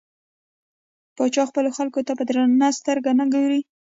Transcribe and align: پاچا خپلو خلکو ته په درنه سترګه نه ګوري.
پاچا 1.15 1.43
خپلو 1.49 1.69
خلکو 1.77 1.99
ته 2.07 2.13
په 2.19 2.23
درنه 2.29 2.67
سترګه 2.79 3.11
نه 3.19 3.25
ګوري. 3.33 3.61